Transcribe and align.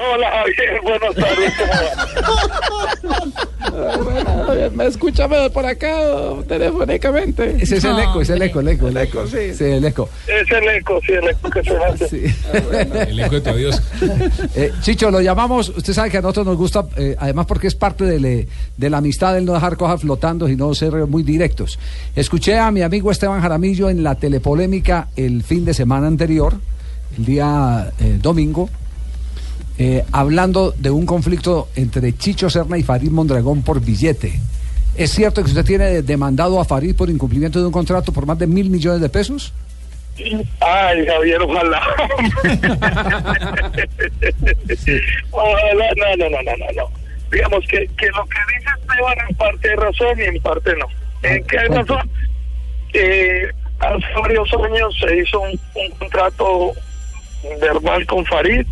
Hola 0.00 0.30
Javier, 0.30 0.80
buenas 0.80 1.12
tardes, 1.16 1.52
¿cómo 3.66 4.70
¿Me 4.76 4.86
escucha 4.86 5.28
por 5.52 5.66
acá 5.66 5.98
telefónicamente? 6.46 7.56
Ese 7.60 7.78
es 7.78 7.84
el 7.84 7.98
eco, 7.98 8.20
es 8.20 8.30
el 8.30 8.42
eco, 8.42 8.60
el 8.60 8.68
eco, 8.68 8.86
el 8.88 8.96
eco, 8.96 9.26
sí. 9.26 9.52
Sí, 9.54 9.64
el 9.64 9.84
eco. 9.84 10.08
Es 10.28 10.48
el 10.52 10.68
eco, 10.68 11.00
sí, 11.04 11.12
el 11.14 11.28
eco 11.28 11.50
que 11.50 11.64
se 11.64 11.76
hace. 11.76 12.08
Sí. 12.08 12.22
El 13.08 13.18
eco 13.18 13.34
de 13.34 13.40
tu 13.40 13.50
adiós. 13.50 13.82
Eh, 14.54 14.72
Chicho, 14.82 15.10
lo 15.10 15.20
llamamos, 15.20 15.70
usted 15.70 15.92
sabe 15.92 16.10
que 16.10 16.18
a 16.18 16.22
nosotros 16.22 16.46
nos 16.46 16.56
gusta, 16.56 16.86
eh, 16.96 17.16
además 17.18 17.46
porque 17.46 17.66
es 17.66 17.74
parte 17.74 18.04
de, 18.04 18.46
de, 18.76 18.90
la 18.90 18.98
amistad 18.98 19.36
el 19.36 19.44
no 19.44 19.54
dejar 19.54 19.76
cosas 19.76 20.00
flotando 20.00 20.48
y 20.48 20.54
no 20.54 20.72
ser 20.74 20.92
muy 21.06 21.24
directos. 21.24 21.76
Escuché 22.14 22.56
a 22.56 22.70
mi 22.70 22.82
amigo 22.82 23.10
Esteban 23.10 23.40
Jaramillo 23.40 23.90
en 23.90 24.04
la 24.04 24.14
telepolémica 24.14 25.08
el 25.16 25.42
fin 25.42 25.64
de 25.64 25.74
semana 25.74 26.06
anterior, 26.06 26.54
el 27.16 27.24
día 27.24 27.92
eh, 27.98 28.18
domingo, 28.20 28.70
eh, 29.78 30.04
hablando 30.10 30.72
de 30.72 30.90
un 30.90 31.06
conflicto 31.06 31.68
entre 31.76 32.16
Chicho 32.16 32.50
Serna 32.50 32.76
y 32.78 32.82
Farid 32.82 33.10
Mondragón 33.10 33.62
por 33.62 33.80
billete. 33.80 34.40
¿Es 34.96 35.12
cierto 35.12 35.42
que 35.44 35.50
usted 35.50 35.64
tiene 35.64 36.02
demandado 36.02 36.60
a 36.60 36.64
Farid 36.64 36.96
por 36.96 37.08
incumplimiento 37.08 37.60
de 37.60 37.66
un 37.66 37.72
contrato 37.72 38.12
por 38.12 38.26
más 38.26 38.38
de 38.38 38.48
mil 38.48 38.68
millones 38.70 39.00
de 39.00 39.08
pesos? 39.08 39.52
Ay, 40.60 41.06
Javier, 41.06 41.40
ojalá. 41.42 41.80
ojalá, 45.30 45.86
no, 45.96 46.16
no, 46.16 46.28
no, 46.30 46.42
no, 46.42 46.72
no. 46.74 46.90
Digamos 47.30 47.64
que, 47.68 47.86
que 47.96 48.06
lo 48.08 48.24
que 48.24 48.38
dice 48.56 48.70
Esteban 48.80 49.18
en 49.28 49.36
parte 49.36 49.70
hay 49.70 49.76
razón 49.76 50.18
y 50.18 50.22
en 50.22 50.42
parte 50.42 50.72
no. 50.76 50.86
¿En 51.22 51.44
qué 51.44 51.58
hay 51.60 51.68
razón? 51.68 52.10
Eh, 52.94 53.48
hace 53.78 54.20
varios 54.20 54.48
años 54.52 54.96
se 54.98 55.18
hizo 55.18 55.38
un, 55.40 55.50
un 55.50 55.90
contrato 55.98 56.72
verbal 57.60 58.04
con 58.06 58.24
Farid 58.24 58.66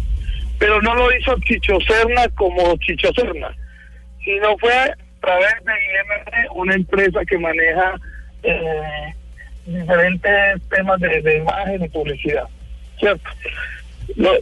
pero 0.58 0.80
no 0.82 0.94
lo 0.94 1.14
hizo 1.16 1.36
Chicho 1.40 1.78
Serna 1.86 2.28
como 2.36 2.76
Chicho 2.78 3.12
Serna, 3.14 3.54
sino 4.24 4.56
fue 4.58 4.72
a 4.72 4.96
través 5.20 5.54
de 5.64 5.72
IMD, 5.72 6.50
una 6.54 6.74
empresa 6.74 7.24
que 7.24 7.38
maneja 7.38 7.94
eh, 8.42 9.14
diferentes 9.66 10.62
temas 10.70 11.00
de, 11.00 11.36
imagen 11.38 11.84
y 11.84 11.88
publicidad, 11.88 12.44
¿cierto? 12.98 13.30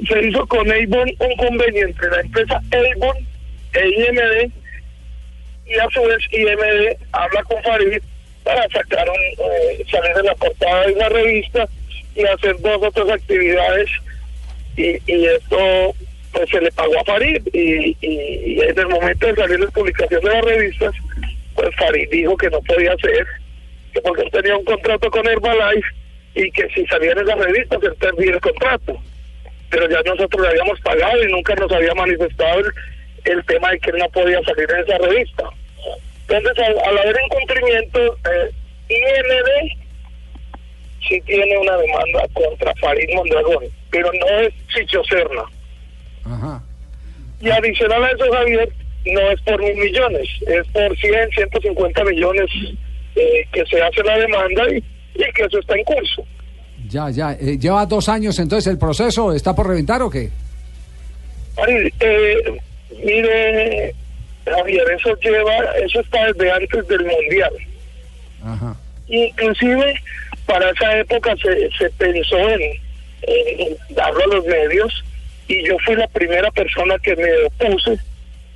se 0.07 0.29
hizo 0.29 0.47
con 0.47 0.70
Avon 0.70 1.11
un 1.19 1.37
convenio 1.37 1.87
entre 1.87 2.11
la 2.11 2.20
empresa 2.20 2.61
Avon 2.70 3.17
e 3.73 3.89
IMD 3.89 4.53
y 5.67 5.75
a 5.75 5.89
su 5.91 6.03
vez 6.03 6.19
IMD 6.31 6.97
habla 7.12 7.42
con 7.45 7.62
Farid 7.62 8.03
para 8.45 8.69
sacar 8.69 9.09
un, 9.09 9.17
eh, 9.17 9.85
salir 9.91 10.15
de 10.15 10.23
la 10.23 10.35
portada 10.35 10.87
de 10.87 10.92
una 10.92 11.09
revista 11.09 11.67
y 12.15 12.25
hacer 12.25 12.61
dos 12.61 12.83
otras 12.83 13.09
actividades 13.09 13.91
y, 14.77 15.00
y 15.06 15.27
esto 15.27 15.94
pues 16.33 16.50
se 16.50 16.61
le 16.61 16.70
pagó 16.72 16.98
a 16.98 17.05
Farid 17.05 17.47
y, 17.53 17.97
y, 18.00 18.61
en 18.61 18.78
el 18.78 18.89
momento 18.89 19.27
de 19.27 19.34
salir 19.36 19.61
la 19.61 19.70
publicación 19.70 20.20
de 20.20 20.30
las 20.30 20.44
revistas, 20.44 20.94
pues 21.55 21.77
Farid 21.77 22.11
dijo 22.11 22.36
que 22.36 22.50
no 22.50 22.61
podía 22.62 22.92
hacer, 22.92 23.27
que 23.92 24.00
porque 24.00 24.22
él 24.22 24.30
tenía 24.33 24.56
un 24.56 24.64
contrato 24.64 25.11
con 25.11 25.27
Herbalife 25.27 25.89
y 26.34 26.50
que 26.50 26.69
si 26.75 26.84
salían 26.86 27.19
esas 27.19 27.39
revistas 27.39 27.83
él 27.83 27.95
perdía 28.00 28.33
el 28.33 28.41
contrato. 28.41 28.97
Pero 29.70 29.89
ya 29.89 30.02
nosotros 30.05 30.42
le 30.42 30.48
habíamos 30.48 30.80
pagado 30.80 31.22
y 31.22 31.33
nunca 31.33 31.55
nos 31.55 31.70
había 31.70 31.95
manifestado 31.95 32.62
el, 33.25 33.45
tema 33.45 33.70
de 33.70 33.78
que 33.78 33.91
él 33.91 33.98
no 33.98 34.08
podía 34.11 34.42
salir 34.42 34.69
en 34.70 34.80
esa 34.80 34.98
revista. 34.98 35.45
Entonces, 36.28 36.69
al, 36.84 36.98
haber 36.98 37.17
incumplimiento, 37.25 38.17
eh, 38.17 38.50
IND 38.89 39.84
sí 41.08 41.20
tiene 41.22 41.58
una 41.58 41.77
demanda 41.77 42.27
contra 42.33 42.75
Farid 42.77 43.14
Mondragón, 43.14 43.64
pero 43.95 44.11
no 44.12 44.41
es 44.41 44.53
Chicho 44.75 45.05
Serna. 45.05 45.45
Ajá. 46.25 46.61
Y 47.41 47.48
adicional 47.48 48.03
a 48.03 48.11
eso, 48.11 48.25
Javier, 48.33 48.69
no 49.06 49.20
es 49.31 49.41
por 49.42 49.62
mil 49.62 49.77
millones, 49.77 50.28
es 50.48 50.67
por 50.73 50.98
100, 50.98 51.31
150 51.31 52.05
millones 52.05 52.51
eh, 53.14 53.47
que 53.53 53.64
se 53.67 53.81
hace 53.81 54.03
la 54.03 54.19
demanda 54.19 54.64
y, 54.69 54.83
que 55.33 55.45
eso 55.45 55.61
está 55.61 55.77
en 55.77 55.85
curso. 55.85 56.27
Ya, 56.89 57.08
ya. 57.11 57.35
Eh, 57.35 57.57
¿Lleva 57.57 57.86
dos 57.86 58.08
años 58.08 58.36
entonces 58.41 58.73
el 58.73 58.79
proceso? 58.79 59.33
¿Está 59.33 59.55
por 59.55 59.69
reventar 59.69 60.02
o 60.02 60.11
qué? 60.11 60.29
Eh, 62.01 62.61
mire, 63.05 63.95
Javier, 64.45 64.85
eso 64.98 65.17
lleva, 65.20 65.55
eso 65.85 66.01
está 66.01 66.33
desde 66.33 66.51
antes 66.51 66.89
del 66.89 67.05
Mundial. 67.05 67.52
Ajá. 68.45 68.77
Inclusive, 69.07 69.95
para 70.46 70.69
esa 70.70 70.98
época 70.98 71.36
se, 71.36 71.70
se 71.79 71.89
pensó 71.90 72.36
en, 72.48 72.61
en 73.27 73.77
darlo 73.90 74.24
a 74.24 74.36
los 74.36 74.46
medios 74.46 75.05
y 75.48 75.67
yo 75.67 75.77
fui 75.85 75.95
la 75.96 76.08
primera 76.08 76.51
persona 76.51 76.96
que 77.02 77.14
me 77.17 77.45
opuse 77.46 77.98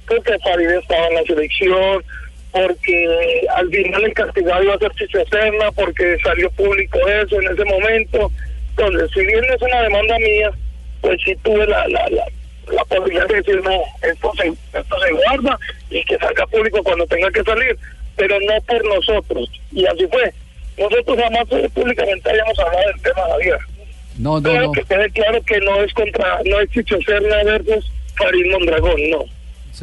porque 0.08 0.38
Farid 0.38 0.70
estaba 0.70 1.06
en 1.08 1.14
la 1.16 1.22
selección, 1.22 2.04
porque 2.50 3.46
al 3.54 3.68
final 3.68 4.04
el 4.04 4.14
castigado 4.14 4.64
iba 4.64 4.74
a 4.74 4.78
ser 4.78 4.92
Chicho 4.92 5.18
porque 5.74 6.16
salió 6.22 6.50
público 6.52 6.98
eso 7.06 7.40
en 7.40 7.52
ese 7.52 7.64
momento. 7.64 8.32
Entonces, 8.70 9.10
si 9.12 9.26
bien 9.26 9.44
es 9.44 9.60
una 9.60 9.82
demanda 9.82 10.18
mía, 10.18 10.50
pues 11.00 11.20
sí 11.24 11.36
tuve 11.42 11.66
la, 11.66 11.86
la, 11.88 12.08
la, 12.08 12.84
posibilidad 12.84 13.26
de 13.26 13.36
decir, 13.36 13.62
no, 13.62 13.82
esto 14.02 14.32
se, 14.36 14.48
esto 14.48 15.00
se 15.00 15.12
guarda 15.12 15.58
y 15.90 16.04
que 16.04 16.16
salga 16.18 16.46
público 16.46 16.82
cuando 16.82 17.06
tenga 17.06 17.30
que 17.30 17.42
salir, 17.42 17.76
pero 18.16 18.38
no 18.40 18.60
por 18.62 18.84
nosotros. 18.84 19.50
Y 19.72 19.84
así 19.86 20.06
fue. 20.06 20.32
Nosotros 20.78 21.18
jamás 21.18 21.44
públicamente 21.74 22.30
habíamos 22.30 22.58
hablado 22.58 22.88
del 22.92 23.02
tema, 23.02 23.22
Javier. 23.30 23.58
No, 24.18 24.40
no, 24.40 24.52
no. 24.52 24.72
que 24.72 24.82
quede 24.82 25.10
claro 25.10 25.40
que 25.42 25.58
no 25.60 25.82
es 25.82 25.92
contra, 25.94 26.40
no 26.44 26.60
es 26.60 26.70
Chicho 26.70 26.96
Serna 27.06 27.36
versus 27.44 27.90
Farid 28.16 28.50
Mondragón, 28.50 29.00
no. 29.10 29.24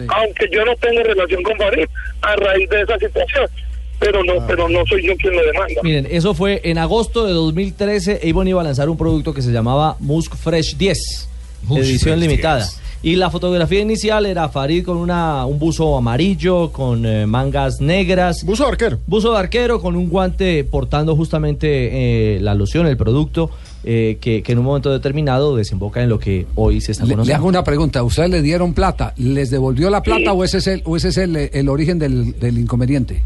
Aunque 0.10 0.50
yo 0.52 0.66
no 0.66 0.76
tengo 0.76 1.04
relación 1.04 1.42
con 1.42 1.58
Farid 1.58 1.88
a 2.22 2.36
raíz 2.36 2.70
de 2.70 2.82
esa 2.82 3.00
situación. 3.00 3.50
Pero 3.98 4.24
no, 4.26 4.34
ah. 4.42 4.46
pero 4.46 4.68
no 4.68 4.86
soy 4.88 5.08
yo 5.08 5.16
quien 5.16 5.36
lo 5.36 5.46
demanda. 5.46 5.82
Miren, 5.82 6.08
eso 6.12 6.34
fue 6.34 6.60
en 6.66 6.78
agosto 6.78 7.26
de 7.26 7.32
2013. 7.32 8.30
Avon 8.30 8.48
iba 8.48 8.60
a 8.60 8.64
lanzar 8.66 8.90
un 8.90 8.98
producto 8.98 9.34
que 9.34 9.42
se 9.42 9.52
llamaba 9.52 9.96
Musk 10.00 10.36
Fresh 10.36 10.76
10, 10.76 11.30
edición 11.78 12.20
limitada. 12.20 12.68
Y 13.06 13.18
la 13.18 13.30
fotografía 13.30 13.82
inicial 13.82 14.26
era 14.26 14.50
Farid 14.50 14.84
con 14.84 14.98
una, 14.98 15.46
un 15.46 15.60
buzo 15.60 15.96
amarillo, 15.96 16.72
con 16.72 17.06
eh, 17.06 17.28
mangas 17.28 17.80
negras. 17.80 18.44
Buzo 18.44 18.64
de 18.64 18.70
arquero. 18.72 18.98
Buzo 19.06 19.32
de 19.32 19.38
arquero 19.38 19.80
con 19.80 19.96
un 19.96 20.10
guante 20.10 20.64
portando 20.64 21.16
justamente 21.16 21.68
eh, 21.68 22.40
la 22.40 22.56
loción, 22.56 22.88
el 22.88 22.98
producto. 22.98 23.52
Eh, 23.84 24.18
que, 24.20 24.42
en 24.44 24.58
un 24.58 24.66
momento 24.66 24.92
determinado 24.92 25.56
desemboca 25.56 26.02
en 26.02 26.10
lo 26.10 26.18
que 26.18 26.48
hoy 26.56 26.82
se 26.82 26.94
está 26.94 27.04
conociendo. 27.04 27.28
Le, 27.28 27.36
hago 27.36 27.48
una 27.48 27.64
pregunta, 27.64 28.02
¿ustedes 28.02 28.32
le 28.32 28.42
dieron 28.42 28.74
plata? 28.74 29.14
¿Les 29.18 29.52
devolvió 29.52 29.92
la 29.92 30.02
plata 30.02 30.34
o 30.34 30.44
ese 30.44 30.58
es 30.58 30.66
el, 30.66 30.82
o 30.86 30.98
ese 30.98 31.10
es 31.10 31.18
el, 31.20 31.70
origen 31.70 32.00
del, 32.00 32.40
del, 32.40 32.58
inconveniente? 32.58 33.22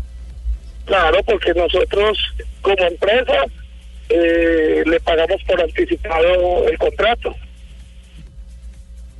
Claro, 0.83 1.19
porque 1.25 1.53
nosotros 1.53 2.17
como 2.61 2.83
empresa 2.83 3.45
eh, 4.09 4.83
le 4.85 4.99
pagamos 4.99 5.41
por 5.47 5.61
anticipado 5.61 6.67
el 6.67 6.77
contrato. 6.77 7.33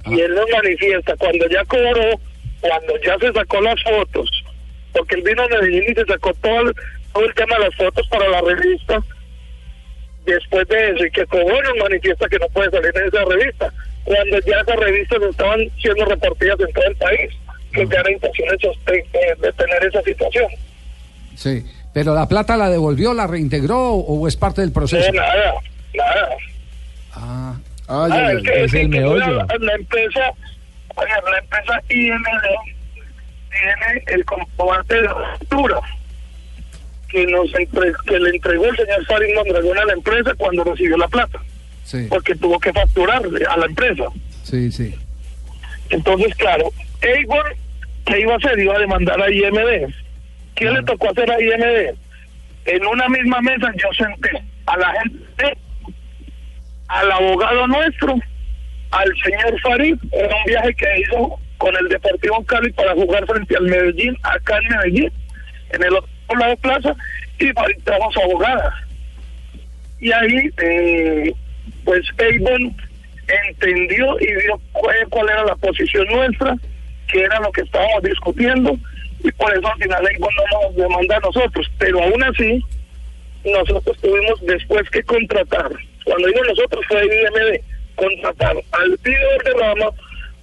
Y 0.05 0.19
él 0.21 0.33
nos 0.33 0.49
manifiesta, 0.49 1.15
cuando 1.17 1.47
ya 1.49 1.63
cobró, 1.65 2.19
cuando 2.61 2.97
ya 3.05 3.17
se 3.19 3.31
sacó 3.31 3.61
las 3.61 3.81
fotos, 3.83 4.43
porque 4.93 5.15
él 5.15 5.23
vino 5.23 5.43
a 5.43 5.47
Medellín 5.47 5.83
y 5.83 5.93
se 5.93 6.05
sacó 6.05 6.33
todo 6.35 6.61
el, 6.61 6.75
todo 7.13 7.25
el 7.25 7.33
tema 7.33 7.55
de 7.57 7.65
las 7.65 7.75
fotos 7.75 8.07
para 8.07 8.27
la 8.29 8.41
revista, 8.41 8.99
después 10.25 10.67
de 10.67 10.91
eso 10.91 11.05
y 11.05 11.11
que 11.11 11.25
nos 11.31 11.77
manifiesta 11.83 12.27
que 12.27 12.39
no 12.39 12.47
puede 12.49 12.71
salir 12.71 12.91
en 12.95 13.07
esa 13.07 13.25
revista, 13.25 13.73
cuando 14.03 14.39
ya 14.39 14.59
esas 14.59 14.75
revistas 14.75 15.21
estaban 15.21 15.59
siendo 15.81 16.05
repartidas 16.05 16.59
en 16.59 16.73
todo 16.73 16.85
el 16.85 16.95
país, 16.95 17.31
que 17.73 17.87
ya 17.87 17.99
era 17.99 18.11
intención 18.11 18.49
de 18.87 19.53
tener 19.53 19.85
esa 19.85 20.01
situación. 20.01 20.47
Sí, 21.35 21.66
pero 21.93 22.13
la 22.13 22.27
plata 22.27 22.57
la 22.57 22.69
devolvió, 22.69 23.13
la 23.13 23.27
reintegró 23.27 23.93
o 23.93 24.27
es 24.27 24.35
parte 24.35 24.61
del 24.61 24.71
proceso? 24.71 25.11
No, 25.11 25.21
nada, 25.21 25.53
nada. 25.93 26.29
Ah, 27.13 27.55
ah 27.89 28.07
ya, 28.09 28.31
es, 28.53 28.73
el 28.73 28.89
meollo. 28.89 29.45
La, 29.45 29.47
la 29.59 29.75
empresa, 29.75 30.31
la 30.97 31.37
empresa 31.40 31.81
IMD 31.90 32.25
tiene 33.49 34.03
el 34.08 34.25
comprobante 34.25 35.02
de 35.02 35.09
factura 35.09 35.81
que 37.09 37.25
nos 37.25 37.52
que 37.52 38.19
le 38.19 38.29
entregó 38.29 38.66
el 38.66 38.78
señor 38.78 39.05
Farid 39.05 39.35
Mondragón 39.35 39.78
a 39.79 39.85
la 39.85 39.93
empresa 39.93 40.34
cuando 40.37 40.64
recibió 40.64 40.97
la 40.97 41.08
plata. 41.08 41.40
Sí. 41.84 42.05
Porque 42.08 42.35
tuvo 42.35 42.59
que 42.59 42.72
facturarle 42.72 43.46
a 43.46 43.58
la 43.58 43.66
empresa. 43.66 44.05
Sí, 44.43 44.72
sí. 44.72 44.96
Entonces, 45.90 46.35
claro, 46.35 46.72
Eivor, 47.02 47.55
¿qué 48.05 48.19
iba 48.19 48.34
a 48.34 48.37
hacer? 48.37 48.59
Iba 48.59 48.75
a 48.75 48.79
demandar 48.79 49.19
a 49.22 49.31
IMD. 49.31 49.91
¿Qué 50.55 50.69
le 50.69 50.84
tocó 50.84 51.09
hacer 51.09 51.31
a 51.31 51.41
IMD? 51.41 51.97
En 52.66 52.85
una 52.85 53.09
misma 53.09 53.41
mesa 53.41 53.72
yo 53.75 53.87
senté 53.97 54.29
a 54.67 54.78
la 54.78 54.93
gente, 55.02 55.58
al 56.90 57.12
abogado 57.12 57.68
nuestro, 57.68 58.16
al 58.91 59.14
señor 59.24 59.62
Farid, 59.62 59.96
era 60.12 60.36
un 60.36 60.44
viaje 60.46 60.74
que 60.76 61.00
hizo 61.02 61.40
con 61.58 61.76
el 61.76 61.88
Deportivo 61.88 62.44
Cali 62.46 62.72
para 62.74 62.94
jugar 62.94 63.26
frente 63.28 63.56
al 63.56 63.66
Medellín, 63.66 64.18
acá 64.24 64.58
en 64.58 64.78
Medellín, 64.78 65.12
en 65.72 65.84
el 65.84 65.94
por 66.28 66.40
la 66.40 66.56
plaza 66.58 66.96
y 67.40 67.53
trajo 67.53 68.12
su 68.12 68.22
abogada. 68.22 68.88
Y 70.00 70.12
ahí, 70.12 70.50
eh, 70.62 71.34
pues 71.84 72.06
Avon 72.20 72.76
entendió 73.47 74.20
y 74.20 74.28
vio 74.44 74.62
cuál, 74.72 74.96
cuál 75.09 75.30
era 75.30 75.46
la 75.46 75.56
posición 75.56 76.08
nuestra, 76.08 76.56
que 77.08 77.22
era 77.22 77.40
lo 77.40 77.52
que 77.52 77.62
estábamos 77.62 78.03
discutiendo, 78.03 78.78
y 79.24 79.32
por 79.32 79.52
eso 79.56 79.68
al 79.68 79.82
final 79.82 80.08
Avon 80.08 80.34
no 80.36 80.68
nos 80.68 80.76
demanda 80.76 81.18
a 81.18 81.20
nosotros. 81.20 81.70
Pero 81.78 82.02
aún 82.02 82.24
así, 82.24 82.64
nosotros 83.44 83.97
tuvimos 84.02 84.41
después 84.41 84.90
que 84.90 85.03
contratar, 85.03 85.72
cuando 86.09 86.28
digo 86.28 86.44
nosotros 86.44 86.84
fue 86.88 87.06
IMD, 87.06 87.61
contratar 87.96 88.56
al 88.72 88.90
líder 89.03 89.44
de 89.46 89.53
rama 89.59 89.85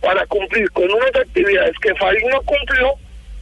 para 0.01 0.25
cumplir 0.27 0.71
con 0.71 0.85
unas 0.85 1.15
actividades 1.17 1.75
que 1.83 1.95
Farid 1.97 2.21
no 2.31 2.41
cumplió 2.43 2.93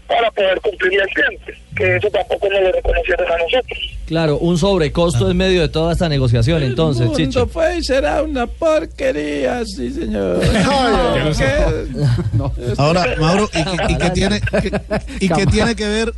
para 0.06 0.30
poder 0.30 0.60
cumplir 0.60 1.00
el 1.00 1.08
cliente, 1.08 1.54
que 1.76 1.96
eso 1.96 2.08
tampoco 2.10 2.48
nos 2.50 2.60
lo 2.62 2.72
reconocieron 2.72 3.26
a 3.26 3.36
nosotros. 3.38 3.78
Claro, 4.06 4.36
un 4.38 4.58
sobrecosto 4.58 5.30
en 5.30 5.36
medio 5.38 5.62
de 5.62 5.68
toda 5.70 5.92
esta 5.94 6.08
negociación, 6.10 6.62
entonces, 6.62 7.02
El 7.02 7.08
mundo 7.08 7.24
Chicho. 7.24 7.46
fue 7.46 7.78
y 7.78 7.82
será 7.82 8.22
una 8.22 8.46
porquería, 8.46 9.64
sí, 9.64 9.90
señor. 9.90 10.40
¿Qué? 11.38 12.74
Ahora, 12.78 13.14
Mauro, 13.18 13.48
¿y, 13.52 13.64
qué- 13.64 13.92
y 13.92 13.96
qué 13.98 14.10
tiene, 14.10 14.40
qué- 14.40 14.80
y 15.20 15.28
qué 15.28 15.46
tiene 15.46 15.74
que 15.74 15.88
ver, 15.88 16.12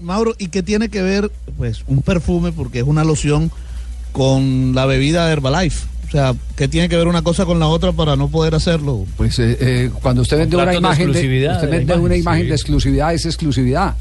Mauro, 0.00 0.34
y 0.38 0.48
qué 0.48 0.62
tiene 0.62 0.88
que 0.88 1.02
ver, 1.02 1.30
pues, 1.58 1.84
un 1.86 2.00
perfume, 2.02 2.52
porque 2.52 2.78
es 2.78 2.84
una 2.84 3.04
loción, 3.04 3.50
con 4.12 4.74
la 4.74 4.86
bebida 4.86 5.30
Herbalife? 5.30 5.86
O 6.08 6.10
sea, 6.10 6.34
¿qué 6.56 6.66
tiene 6.66 6.88
que 6.88 6.96
ver 6.96 7.06
una 7.06 7.22
cosa 7.22 7.44
con 7.46 7.60
la 7.60 7.68
otra 7.68 7.92
para 7.92 8.16
no 8.16 8.28
poder 8.28 8.54
hacerlo? 8.56 9.04
Pues 9.16 9.38
eh, 9.38 9.56
eh, 9.60 9.90
cuando 10.02 10.22
usted 10.22 10.38
vende 10.38 10.56
una 10.56 10.66
de 10.72 10.76
imagen 10.78 11.06
de, 11.06 11.12
exclusividad 11.12 11.54
usted 11.54 11.66
de 11.68 11.72
la 11.72 11.78
vende 11.78 11.94
una 11.98 12.16
imagen, 12.16 12.42
sí. 12.42 12.48
de 12.48 12.54
exclusividad, 12.54 13.14
es 13.14 13.26
exclusividad. 13.26 13.94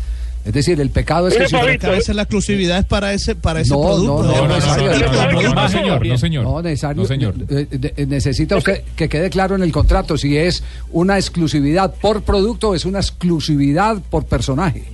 Es 0.43 0.53
decir, 0.53 0.79
el 0.81 0.89
pecado 0.89 1.27
es 1.27 1.33
que 1.33 1.39
Mire, 1.41 1.49
si 1.49 1.55
usted- 1.55 1.67
Fabito, 1.67 1.81
Que 1.81 1.87
a 1.87 1.95
veces 1.97 2.15
la 2.15 2.21
exclusividad 2.23 2.79
es 2.79 2.85
para 2.85 3.13
ese, 3.13 3.35
para 3.35 3.59
ese 3.59 3.73
No, 3.73 3.81
producto. 3.81 4.23
no, 4.23 4.23
no, 4.23 4.27
No, 4.31 4.41
no, 4.41 4.47
no, 4.47 4.55
necesario. 4.55 4.85
no, 4.85 4.91
no, 4.91 4.99
no, 4.99 5.05
no, 5.11 5.29
Producto. 5.29 5.53
no, 5.61 5.69
señor, 5.69 6.07
no, 6.07 6.17
señor. 6.17 6.43
No, 6.45 6.61
necesario. 6.63 7.01
No, 7.03 7.07
señor. 7.07 7.35
eh, 7.49 7.67
eh, 7.97 8.05
necesita 8.07 8.55
usted 8.57 8.83
que 8.95 9.07
quede 9.09 9.29
claro 9.29 9.55
en 9.55 9.61
el 9.61 9.71
contrato 9.71 10.17
si 10.17 10.35
es 10.37 10.63
una 10.91 11.17
exclusividad 11.17 11.93
por 11.93 12.23
producto 12.23 12.69
o 12.69 12.75
es 12.75 12.85
una 12.85 12.99
exclusividad 12.99 13.97
por 14.09 14.25
personaje. 14.25 14.85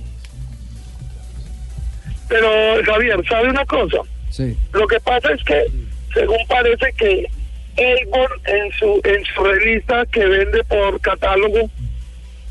Pero 2.28 2.48
Javier, 2.84 3.22
¿sabe 3.28 3.48
una 3.50 3.64
cosa? 3.64 3.98
Sí. 4.36 4.56
Lo 4.72 4.86
que 4.86 5.00
pasa 5.00 5.32
es 5.32 5.42
que, 5.44 5.64
según 6.12 6.38
parece 6.48 6.92
que 6.98 7.26
Avon 7.78 8.28
en 8.46 8.72
su 8.72 9.00
en 9.04 9.24
su 9.34 9.42
revista 9.44 10.04
que 10.06 10.24
vende 10.26 10.62
por 10.64 11.00
catálogo 11.00 11.70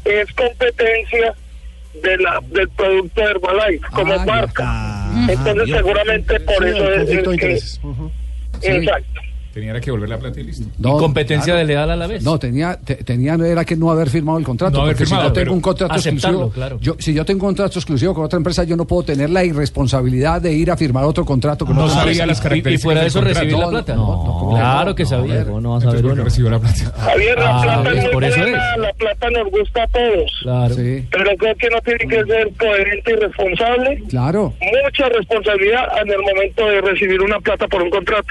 es 0.03 0.31
competencia 0.33 1.33
de 2.03 2.17
la 2.17 2.41
del 2.47 2.69
producto 2.69 3.21
Herbalife 3.21 3.85
como 3.93 4.13
Ah, 4.13 4.25
marca. 4.25 5.07
Entonces 5.29 5.75
seguramente 5.75 6.39
por 6.41 6.65
eso 6.67 6.91
es, 6.91 7.09
que- 7.37 7.57
Sí. 7.57 7.79
exacto. 8.63 9.21
Tenía 9.55 9.79
que 9.79 9.89
volver 9.89 10.09
la 10.09 10.17
plata 10.17 10.37
y 10.37 10.43
listo. 10.43 10.65
No, 10.79 10.97
competencia 10.97 11.45
claro. 11.53 11.59
desleal 11.59 11.89
a 11.89 11.95
la 11.95 12.07
vez. 12.07 12.21
No, 12.21 12.37
tenía, 12.37 12.77
te- 12.77 12.95
tenía 13.05 13.35
era 13.35 13.63
que 13.63 13.77
no 13.77 13.89
haber 13.89 14.09
firmado 14.09 14.37
el 14.37 14.43
contrato. 14.43 14.75
No 14.75 14.83
haber 14.83 14.95
porque 14.97 15.05
firmado, 15.05 15.23
si 15.23 15.27
yo 15.29 15.33
tengo 15.33 15.53
un 15.53 15.61
contrato 15.61 15.95
exclusivo, 15.95 16.49
claro. 16.49 16.77
yo, 16.81 16.95
si 16.99 17.13
yo 17.13 17.23
tengo 17.23 17.39
un 17.43 17.47
contrato 17.47 17.79
exclusivo 17.79 18.13
con 18.13 18.25
otra 18.25 18.35
empresa, 18.35 18.65
yo 18.65 18.75
no 18.75 18.83
puedo 18.85 19.03
tener 19.03 19.29
la 19.29 19.45
irresponsabilidad 19.45 20.41
de 20.41 20.51
ir 20.51 20.69
a 20.71 20.75
firmar 20.75 21.05
otro 21.05 21.23
contrato 21.23 21.65
con 21.65 21.73
No 21.77 21.83
otra 21.85 21.95
sabía 22.03 22.23
empresa. 22.23 22.25
las 22.25 22.37
Y, 22.37 22.41
y 22.41 22.43
características 22.43 22.83
fuera 22.83 23.01
de 23.01 23.07
eso 23.07 23.21
recibir 23.21 23.57
la 23.57 23.69
plata. 23.69 23.95
no, 23.95 24.01
no, 24.01 24.23
¿cómo 24.25 24.49
que 24.49 24.59
claro 24.59 24.89
no? 24.89 24.95
que 24.95 25.03
No, 25.03 25.09
sabía. 25.09 25.33
ver. 25.35 25.45
¿Cómo 25.45 25.61
no 25.61 25.69
vas 25.71 25.83
a 25.83 25.85
Entonces, 25.85 26.01
saber 26.01 26.03
¿por 26.03 26.09
qué 26.11 26.13
uno? 26.15 26.23
recibió 26.25 26.49
la 26.51 26.59
plata? 26.59 26.91
Javier, 27.11 27.39
la 27.39 27.57
Ah, 27.57 27.61
plata 27.63 27.81
¿ves? 27.89 27.95
no 27.95 28.01
es 28.01 28.09
Por 28.09 28.23
eso 28.25 28.39
buena, 28.41 28.73
es. 28.73 28.77
la 28.81 28.93
plata 28.93 29.29
nos 29.29 29.51
gusta 29.51 29.83
a 29.83 29.87
todos. 29.87 30.31
Claro. 30.43 30.75
Sí, 30.75 31.07
Pero 31.11 31.31
creo 31.37 31.55
que 31.55 31.69
no 31.69 31.79
tiene 31.79 32.07
que 32.09 32.23
ser 32.25 32.51
coherente 32.59 33.11
y 33.11 33.15
responsable. 33.15 34.03
claro. 34.09 34.53
Mucha 34.83 35.07
responsabilidad 35.07 35.85
en 36.03 36.09
el 36.11 36.19
momento 36.19 36.65
de 36.67 36.81
recibir 36.81 37.21
una 37.21 37.39
plata 37.39 37.69
por 37.69 37.81
un 37.81 37.89
contrato. 37.89 38.27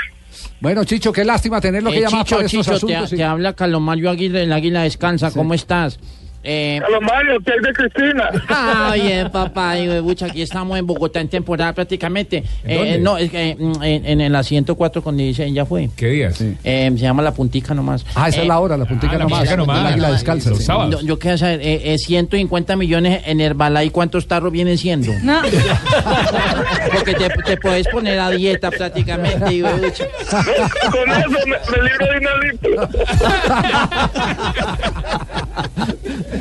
Bueno, 0.60 0.84
Chicho, 0.84 1.12
qué 1.12 1.24
lástima 1.24 1.60
tenerlo 1.60 1.90
que 1.90 1.98
Eh, 1.98 2.02
llamar 2.02 2.24
Chicho, 2.24 2.36
para 2.36 2.46
estos 2.46 2.66
Chicho, 2.66 2.70
te, 2.86 2.94
asuntos. 2.94 3.12
y- 3.12 3.16
te 3.16 3.24
habla 3.24 3.52
Calomario 3.54 4.10
Aguirre, 4.10 4.42
el 4.42 4.52
Águila 4.52 4.82
Descansa, 4.82 5.30
¿cómo 5.30 5.54
estás? 5.54 5.98
Eh, 6.46 6.78
A 6.86 6.90
los 6.90 7.00
Mario, 7.00 7.40
que 7.42 7.52
hay 7.52 7.58
de 7.60 7.72
Cristina. 7.72 8.28
ah, 8.50 8.92
bien, 8.94 9.30
papá, 9.32 9.78
y, 9.78 9.98
bucha, 10.00 10.26
aquí 10.26 10.42
estamos 10.42 10.78
en 10.78 10.86
Bogotá 10.86 11.18
en 11.22 11.28
temporada 11.28 11.72
prácticamente. 11.72 12.44
Eh, 12.64 12.76
dónde? 12.76 12.98
no, 12.98 13.16
es 13.16 13.30
que 13.30 13.56
mm, 13.58 13.82
en, 13.82 14.04
en 14.04 14.20
el 14.20 14.36
asiento 14.36 14.74
4 14.74 15.02
con 15.02 15.16
16 15.16 15.54
ya 15.54 15.64
fue. 15.64 15.88
¿Qué 15.96 16.06
días? 16.08 16.36
Sí. 16.36 16.54
Eh, 16.62 16.90
se 16.94 16.98
llama 17.02 17.22
La 17.22 17.32
Puntica 17.32 17.72
nomás. 17.72 18.04
Ah, 18.14 18.28
esa 18.28 18.40
Eh, 18.40 18.42
es 18.42 18.48
la 18.48 18.58
hora, 18.60 18.76
la 18.76 18.84
puntica 18.84 19.14
ah, 19.14 19.16
la 19.16 19.24
nomás. 19.24 19.38
puntica 19.38 19.56
nomás. 19.56 19.80
el 19.80 19.86
águila 19.86 20.12
descalza. 20.12 20.50
Los 20.50 20.58
sí. 20.58 20.64
sábados. 20.66 21.00
Yo, 21.00 21.06
yo 21.06 21.18
quiero 21.18 21.38
saber, 21.38 21.60
eh, 21.62 21.94
eh, 21.94 21.98
150 21.98 22.76
millones 22.76 23.22
en 23.24 23.40
Herbalife, 23.40 23.90
¿cuántos 23.90 24.28
tarros 24.28 24.52
vienen 24.52 24.76
siendo? 24.76 25.12
No. 25.22 25.40
Porque 27.04 27.28
te, 27.28 27.28
te 27.42 27.56
puedes 27.58 27.86
poner 27.88 28.18
a 28.18 28.30
dieta 28.30 28.70
prácticamente. 28.70 29.52
Y, 29.52 29.62
bucha. 29.62 30.06
Con 30.90 31.10
eso 31.10 31.28
me, 31.46 31.56
me 31.70 31.82
libro 31.88 32.06
de 32.06 32.18
una. 32.18 32.88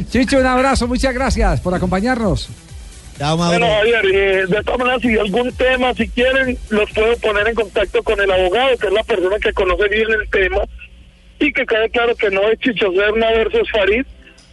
Chicho, 0.10 0.38
un 0.38 0.46
abrazo, 0.46 0.88
muchas 0.88 1.14
gracias 1.14 1.60
por 1.60 1.74
acompañarnos. 1.74 2.50
Chao. 3.18 3.38
Bueno, 3.38 3.68
Javier, 3.68 4.06
eh, 4.06 4.46
de 4.48 4.64
todas 4.64 4.80
maneras, 4.80 5.02
si 5.02 5.10
hay 5.10 5.18
algún 5.18 5.52
tema, 5.54 5.94
si 5.94 6.08
quieren, 6.10 6.58
los 6.70 6.90
puedo 6.92 7.16
poner 7.18 7.48
en 7.48 7.56
contacto 7.56 8.02
con 8.04 8.20
el 8.20 8.32
abogado, 8.32 8.78
que 8.78 8.88
es 8.88 8.94
la 8.94 9.04
persona 9.04 9.38
que 9.40 9.54
conoce 9.54 9.88
bien 9.90 10.08
el 10.12 10.30
tema, 10.30 10.62
y 11.40 11.52
que 11.54 11.66
quede 11.66 11.90
claro 11.90 12.16
que 12.16 12.32
no 12.32 12.42
es 12.50 12.60
Chicho 12.60 12.92
Serna 12.94 13.32
versus 13.32 13.70
Farid, 13.72 14.06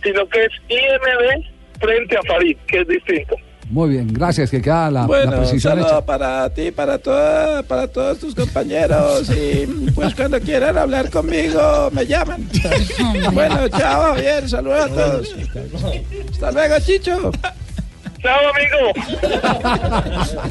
sino 0.02 0.28
que 0.28 0.44
es 0.44 0.52
IMD 0.68 1.46
frente 1.80 2.16
a 2.16 2.22
Farid, 2.22 2.56
que 2.66 2.80
es 2.80 2.88
distinto. 2.88 3.36
Muy 3.70 3.90
bien, 3.90 4.12
gracias, 4.12 4.50
que 4.50 4.60
queda 4.60 4.90
la, 4.90 5.00
la 5.02 5.06
Bueno, 5.06 5.30
un 5.32 5.38
precisión 5.38 5.74
saludo 5.74 5.86
hecha. 5.86 6.04
para 6.04 6.50
ti, 6.50 6.70
para, 6.72 6.98
toda, 6.98 7.62
para 7.62 7.86
todos 7.86 8.18
tus 8.18 8.34
compañeros. 8.34 9.30
Y 9.30 9.66
pues 9.94 10.14
cuando 10.14 10.40
quieran 10.40 10.76
hablar 10.76 11.08
conmigo, 11.10 11.88
me 11.92 12.04
llaman. 12.06 12.48
Bueno, 13.32 13.68
chao, 13.68 14.14
bien, 14.14 14.48
saludos 14.48 14.84
a 14.84 14.88
todos. 14.88 15.34
Hasta 16.32 16.50
luego, 16.52 16.74
Chicho. 16.80 17.30
Chao, 18.22 18.40
amigo. 18.54 18.76